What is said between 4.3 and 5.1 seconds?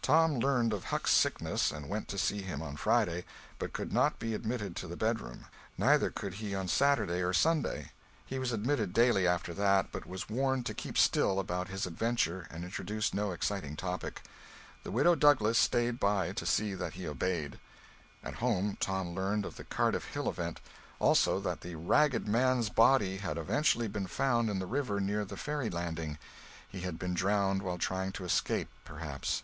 admitted to the